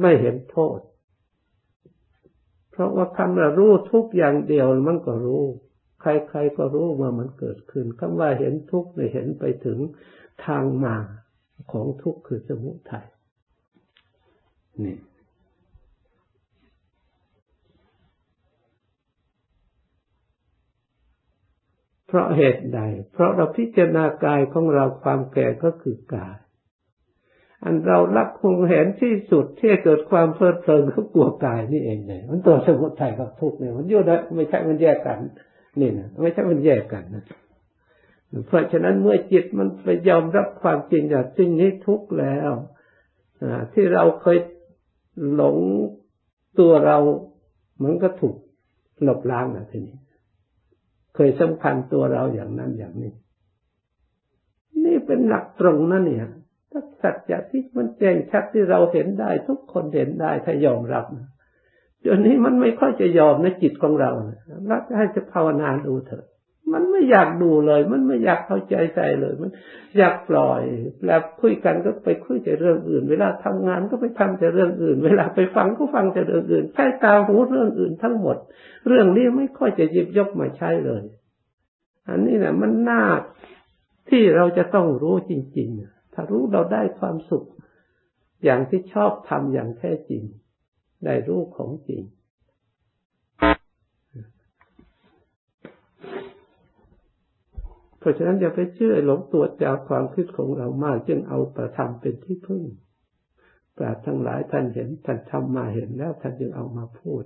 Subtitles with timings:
[0.00, 0.80] ไม่เห็นโทษ
[2.70, 5.44] เพราะว่าคำว่ารู้ทุกอย่างเดียวมันก็รู้
[6.00, 9.78] ใครๆก็รู้ว่ามันเกิดขึ้นคำว่าเห็นทุกข์เห็นไปถึง
[10.44, 10.96] ทางมา
[11.72, 13.06] ของทุกข์คือสมุทัย
[14.84, 14.98] นี่
[22.06, 22.80] เพราะเหตุใด
[23.12, 26.36] เพราะเราพิจารณากายของเราความแก่ก็คือกาย
[27.64, 35.18] อันเรารักคงเห็นที่สุดที่เกิดความเพลิดเพลินก็กลัวกายนี่เองเลยมันตัวสมุทัยกับทุกเนี่ยมันยู่ได้ไม่ใช่มันแยกกัน
[35.80, 37.24] นี่นะไม่ใช่มันแยกกันนะ
[38.46, 42.50] เพราะฉะนั้นเมื่อจิตมันไปยอมรับความจริงอย่างจริงนี้ทุกแล้ว
[43.72, 44.38] ที่เราเคย
[45.34, 45.56] หลง
[46.58, 46.98] ตัวเรา
[47.82, 48.36] มันก็ถูก
[49.02, 49.96] หลบล้างนะทีนี้
[51.14, 53.12] เคยสำคัญตัวเราอย่างนั้นอย่างนี้
[54.84, 56.28] นี่เป็นหลักตรงนั่นเนี่ย
[56.70, 61.04] ถ้าสัจจะที่มันแจ้งชัดที่เราเห็นได้ทุกคนเห็นได้ถ้ายอมรับ
[62.00, 64.10] เดี๋ยวนี้มันไม่ค่อยจะยอมในจิตของเรา
[64.70, 66.26] รักให้จะภาวนาดูเถอะ
[66.72, 69.50] มันไม่อยากดูเลย มันไม่อยากเข้าใจใส่เลย มัน
[69.98, 70.62] อยากปล่อย
[71.06, 78.36] แล้วคุยกันก็ไปคุยแต่เรื่องอื่น เวลาทำงานก็ไปทำแต่เรื่องอื่น เวลาไปฟังก็ฟังแต่เรื่องอื่นใช้ตาหูเรื่องอื่นทั้งหมด
[78.86, 81.02] เรื่องนี้ไม่ค่อยจะหยิบยกมาใช้เลย
[82.08, 83.02] อันนี้แหละมันน่า
[84.08, 87.46] ที่เราจะต้องรู้จริง ๆ ถ้ารู้เราได้ความสุข
[88.44, 90.22] อย่างที่ชอบทำอย่างแท้จริง
[91.04, 92.02] ได้รู้ของจริง
[97.98, 102.62] เพราะฉะนั้นอย่าไปเชื่อหลงตัวจากความคิดของเรามากจึงเอาประธรรมเป็นที่พึ่ง
[103.76, 107.22] ปราทั้งหลายท่านเห็นท่านทำมาเห็นแล้วท่านจึงเอามาพูด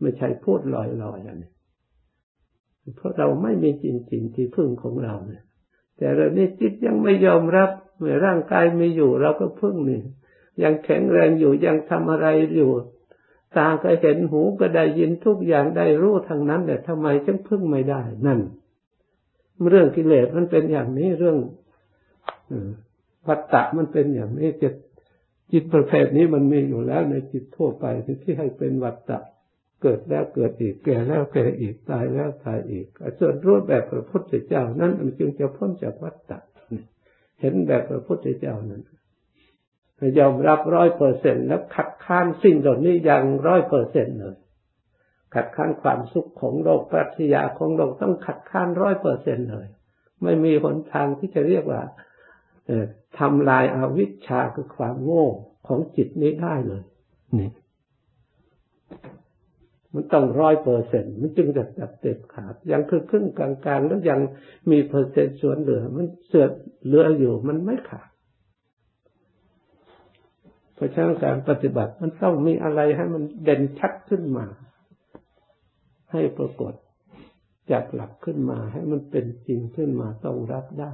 [0.00, 1.50] ไม่ใช่พูดลอยๆอย่างนี้
[2.96, 5.44] เพราะเราไม่มีจริงๆที่พึ่งของเราเนี่ย
[5.96, 10.02] แต่เรานี่จิตยังไม่ยอมรับ เมื่อร่างกายมีอยู่ เราก็พึ่งนี่
[10.62, 12.70] ยังแข็งแรงอยู่ยังทำอะไรอยู่
[13.56, 18.40] ตาก็เห็นหูก็ได้ยินทุกอย่างได้รู้ทางนั้นแต่ทำไมจึงพึ่งไม่ได้ นั่น
[19.70, 21.38] เรื่องกิเลสมันเป็นอย่างนี้เรื่อง
[23.28, 24.74] วัตตะมันเป็นอย่างนี้จิต
[25.52, 27.84] จิตประเภทนี้มันมีอยู่แล้วในจิตทั่วไป
[28.22, 29.18] ที่ให้เป็นวัตตะ
[29.82, 32.86] เกิดแล้วเกิดอีกแก่แล้วแก่อีกตายแล้วตายอีก
[33.18, 36.38] ส่วนรูปแบบพระพุทธเจ้านั้นมันจึงจะพ้นจากวัตตะ
[37.40, 38.82] เห็นแบบพระพุทธเจ้านั้น
[40.18, 44.36] ยอมรับร้อยเปอร์เซ็นแล้วขัดข้านสิ่งเหล่านี้อย่างร้อยเปอร์เซ็นเลย
[45.34, 49.66] ขัดค้านความสุขของโลกปรัชญาของโลกต้องขัดค้านร้อยเปอร์เซ็นเลย
[50.22, 51.82] ไม่มีหนทางที่จะเรียกว่า
[53.18, 55.26] ทำลายอาวิชชาคือความโง่
[55.66, 56.82] ของจิตนี้ได้เลย
[57.38, 57.50] นี่
[59.94, 64.20] มันต้องร้อยเปอร์เซ็นต์มันจึงจะจับเต็มขาดยังคือครึ่งกลางๆ แล้วยัง
[64.70, 66.46] มีเปอร์เซ็นต์ส่วนเหลือ มันเสือ
[66.86, 68.08] เหลืออยู่มันไม่ขาด
[70.74, 74.46] เพราะฉะนั้นการปฏิบัติมันต้องมีอะไรให้มันเด่นชัดขึ้นมา
[76.12, 76.74] ให้ปรากฏ
[77.70, 80.92] จากหลักขึ้นมาให้มันเป็นจริงขึ้นมาต้องรับได้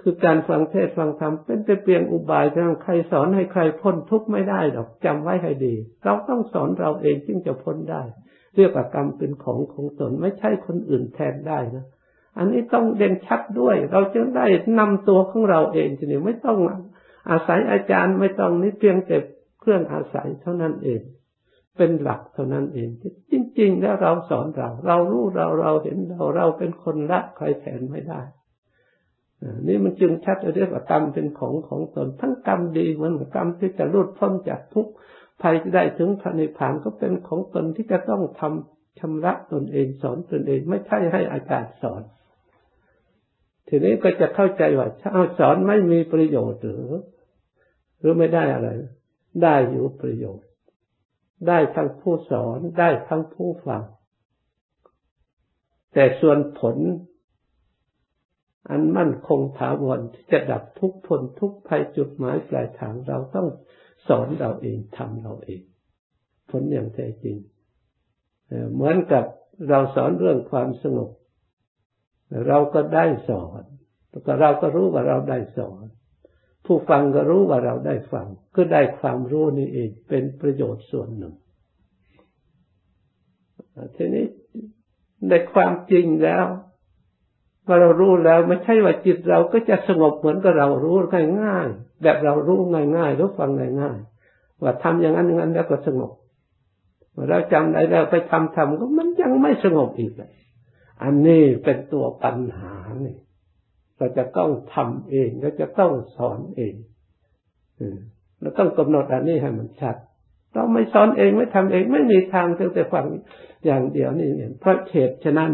[0.00, 8.02] คือการฟังเทศฟังธรรมเป็นแต่เพียงอุบายทางใครสอนให้ใครพ้นทุกข์ไม่ได้หรอกจำไว้ให้ดี เราต้องสอนเราเองจึงจะพ้นได้
[8.56, 11.84] เรียกว่ากรรมเป็นของของตนไม่ใช่คนอื่นแทนได้นะ
[12.38, 14.46] อันนี้ต้องเด่นชัดด้วย เราจึงได้
[14.78, 16.58] นำตัวของเราเองจะนี่ไม่ต้อง
[17.30, 19.16] อาศัยอาจารย์ไม่ต้องนี่เพียงแต่
[19.60, 21.00] เครื่องอาศัยเท่านั้นเอง
[21.76, 22.88] เป็นหลักเท่านั้นเอง
[23.30, 28.20] จริง ๆ แล้วเราสอนเรา เรารู้เราเราเห็นเราเราเป็นคนละใครแทนไม่ได้
[29.68, 34.88] นี่มันจึงชัดเรียกว่ากรรมเป็นของของตนทั้งกรรมดีเหมือนกรรมที่จะรุดพ้นจากทุก
[35.42, 42.02] ภัยจะได้ถึงพระนิพพานก็เป็นของตนที่จะต้องทำชำระตนเองสอนตนเองไม่ใช่ให้อาจารย์สอน
[43.68, 46.88] ทีนี้ก็จะเข้าใจว่าถ้าสอนไม่มีประโยชน์หรือ
[47.98, 48.68] หรือไม่ได้อะไร
[49.42, 50.48] ได้อยู่ประโยชน์
[51.48, 53.82] ได้ทั้งผู้สอนได้ทั้งผู้ฟัง
[55.94, 56.76] แต่ส่วนผล
[58.70, 63.48] อันมั่นคงถาวรที่จะดับทุกผลทุกภัยจุดหมายปลายทางเราต้อง
[64.08, 65.62] สอนเราเองทำเราเอง
[66.50, 67.36] ผลอย่างแท้จริง
[68.74, 69.24] เหมือนกับ
[69.68, 71.10] เราสอนเรื่องความสงบ
[72.48, 73.62] เราก็ได้สอน
[74.10, 75.84] แล้วก็เราก็รู้ว่าเราได้สอน
[76.66, 78.26] ผู้ฟังก็รู้ว่าเราได้ฟัง
[78.56, 81.34] ก็ได้ความรู้นี่เองเป็นประโยชน์ส่วนหนึ่ง
[83.96, 84.26] ทีนี้
[85.28, 86.44] ในความจริงแล้ว
[87.70, 90.96] พอเรารู้แล้วไม่ใช่ว่าจิตเราก็จะสงบเหมือนกับเรารู้
[91.42, 92.60] ง่ายๆแบบเรารู้
[92.96, 93.50] ง่ายๆรู้ฟัง
[93.80, 96.12] ง่ายๆว่าทำอย่างนั้นอย่างนั้นแล้วก็สงบ
[97.30, 100.32] เราจำได้แล้วไปทำทำก็มันยังไม่สงบอีกเลย
[101.02, 103.18] อันนี้เป็นตัวปัญหาเนี่ย
[103.96, 106.74] เราจะต้องทำเองเราจะต้องสอนเอง
[108.40, 109.96] เราต้องกำหนดอันนี้ให้มันชัด
[110.52, 113.06] เราไม่สอนเองไม่ทำเองไม่มีทางเพียงแต่ฟัง
[113.64, 114.28] อย่างเดียวนี่
[114.60, 115.50] เพราะเหตุฉะนั้น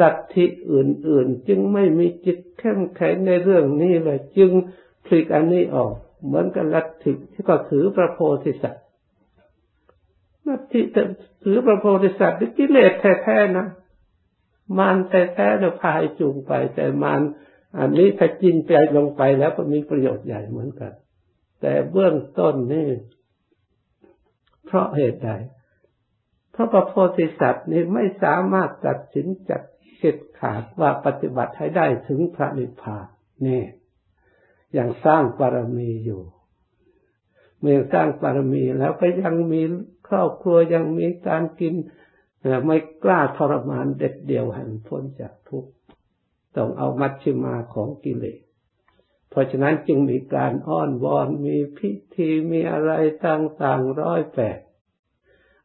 [0.00, 4.50] ลัทธิอื่น ๆ จึงไม่มีจิตเข้มแข็งในเรื่องนี้เลยจึง
[5.04, 5.92] พลิกอันนี้ออก
[6.24, 8.84] เหมือนกับลัทธิที่ก็ถือพระโพธิสัตว์
[10.48, 10.80] ลัทธิ
[11.44, 13.66] ถือพระโพธิสัตว์ด้วยกิเลสแท้ๆนะ
[14.78, 17.20] มารแท้ๆเราพายจูงไปแต่มาร
[17.78, 20.92] อันนี้ถ้ากินไปลงไปแล้วก็มีประโยชน์ใหญ่เหมือนกัน
[21.60, 22.88] แต่เบื้องต้นนี่
[24.66, 25.30] เพราะเหตุใด
[26.52, 29.62] เพราะพระโพธิสัตว์นี่ไม่สามารถตัดสินจัด
[30.02, 33.06] เด็ดขาดว่าปฏิบัติให้ได้ถึงพระนิพพาน
[33.46, 33.62] นี่
[34.78, 36.22] ยังสร้างบารมีอยู่
[37.60, 39.62] เมื่อสร้างบารมีแล้วก็ยังมี
[40.08, 41.74] ครอบครัวยังมีการกิน
[42.64, 45.70] ไม่กล้าทรมานเด็ดเดียวให้มันพ้นจากทุกข์
[46.56, 48.40] ต้องเอามัชฌิมาของกิเลส
[49.30, 52.92] เพราะฉะนั้นจึงมีการอ้อนวอนมีพิธีมีอะไร
[53.26, 54.58] ต่างๆร้อยแปด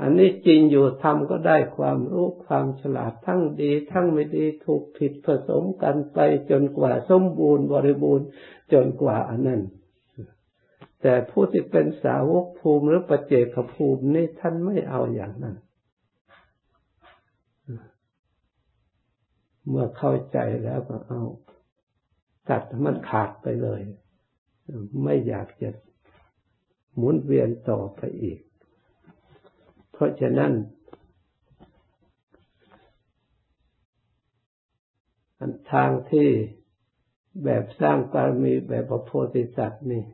[0.00, 6.18] อันนี้จริงอยู่ทำก็ได้ความรู้ความฉลาดทั้งดี ทั้งไม่ดีถูกผิดผสมกันไป
[6.50, 8.26] จนกว่าสมบูรณ์บริบูรณ์
[8.72, 9.62] จนกว่าอันนั้น
[11.02, 15.56] แต่ผู้ที่เป็นสาวกภูมิหรือปเจกภูมินี่ท่านไม่เอาอย่างนั้น
[19.68, 21.22] เมื่อเข้าใจแล้วก็เอา
[22.48, 23.80] ตัดมันขาดไปเลย
[25.04, 25.68] ไม่อยากจะ
[26.96, 28.38] หมุนเวียนต่อไปอีก
[30.02, 30.52] ราะฉะนั้น
[35.72, 36.28] ทางที่
[37.44, 40.04] แบบสร้างบารมีแบบพระโพธิสัตว์นี่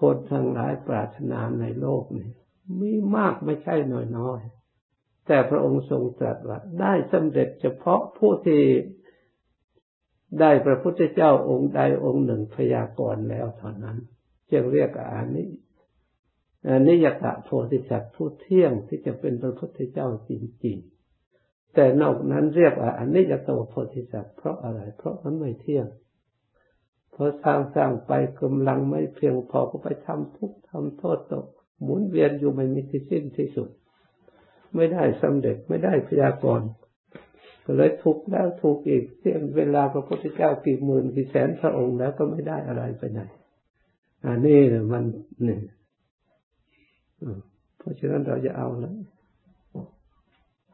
[0.00, 2.30] คนทั้งหลายปรารถนาในโลกนี่
[2.80, 3.74] มีมากไม่ใช่
[4.18, 8.62] น้อยๆแต่พระองค์ทรงตรัสว่าได้สำเร็จเฉพาะผู้ที่
[10.40, 13.98] ได้พระพุทธเจ้าองค์ใดองค์หนึ่งพยากรณ์แล้วเท่านั้น
[14.50, 15.44] จึงเรียกอานิ
[16.88, 20.30] นิยตะโพธิสัตว์ผู้เที่ยงที่จะเป็นพระพุทธเจ้าจ
[20.64, 25.86] ริงๆ แต่นอกนั้นเรียกว่าอนิยตะโพธิสัตว์เพราะอะไร เพราะมันไม่เที่ยง
[27.14, 31.46] พอสร้างสร้างไปกำลังไม่เพียงพอก็ไปทำทุกข์ทำโทษตก
[31.82, 33.68] หมุนเวียนอยู่ไม่มีที่สิ้นที่สุด
[34.74, 36.68] ไม่ได้สำเร็จไม่ได้พยากรณ์
[37.64, 43.20] ก็เลยทุกข์แล้วทุกข์อีกเที่ยเวลาพระพุทธเจ้ากี่หมื่นกี่แสนพระองค์แล้วก็ไม่ได้อะไรไปไหน
[44.26, 44.58] อันนี้
[44.92, 45.04] มัน
[45.44, 45.60] เนี่ย
[47.78, 48.96] เพราะฉะนั้นเราจะเอาแล้ว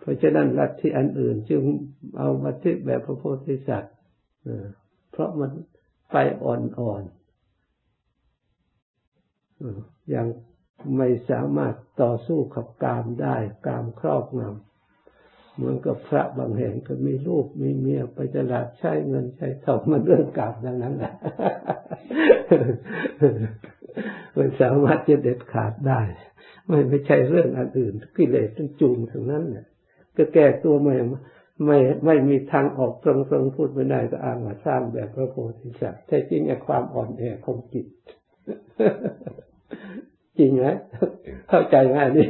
[0.00, 1.62] เพราะฉะนั้นลัทธิอันอื่น จึง
[2.18, 3.94] เอาลัทธิแบบพระโพธิสัตว์
[5.12, 5.50] เพราะมัน
[6.12, 10.26] ไปอ่อนๆยัง
[10.96, 13.36] ไม่สามารถต่อสู้กับกามได้
[13.66, 21.12] กามครอบงำเหมือนกับพระบางแห่งก็มีลูกมีเมียไปตลาดใช้เงินใช้ทองมันเรื่องกามดังนั้นแหละ
[24.36, 26.00] มันสามารถจะเด็ดขาดได้
[26.68, 29.66] ไม่ไม่ใช่เรื่องอันอื่นกิเลสมันจูงทั้งนั้นเนี่ย
[30.16, 30.96] ก็แก้ตัวไม่
[31.66, 37.86] ไม่ไม่มีทางออกตรงตรงพูดไม่ได้ก็อ้างว่าสร้างแบบพระโพธิสัตว์แท้จริงไอ้ความอ่อนแอของจิต
[40.38, 40.66] จริงไหม
[41.48, 42.28] เข้าใจไหมนี่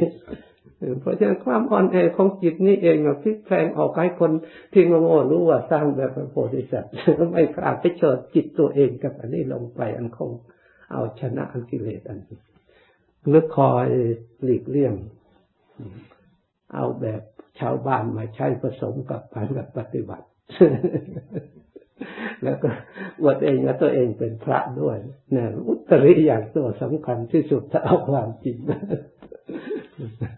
[1.00, 4.32] เพราะฉะนั้นความอ่อนแอของจิตนี่เองพลิกแปลงออกให้คน
[4.72, 6.92] ที่งงรู้ว่าสร้างแบบพระโพธิสัตว์
[7.32, 10.30] ไม่กล้าไปเชิดจิตตัวเองกับอันนี้ลงไปอันคง
[10.92, 12.38] เอาชนะอันกิเลสอันนี้
[13.28, 13.88] หรือคอย
[14.44, 14.94] หลีกเลี่ยง
[16.74, 17.22] เอาแบบ
[17.60, 19.46] ชาวบ้านมาใช้ผสมกับการ
[19.78, 20.26] ปฏิบัติ
[22.44, 22.70] แล้วก็
[23.24, 24.98] วัดเองว่าตัวเองเป็นพระด้วย
[25.32, 28.56] เนี่ยอุตริอย่างตัวสำคัญที่สุดถ้าเอาความจริง